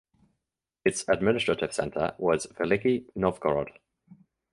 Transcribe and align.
Its 0.83 1.07
administrative 1.07 1.71
centre 1.73 2.15
was 2.17 2.47
Veliky 2.47 3.05
Novgorod. 3.15 3.69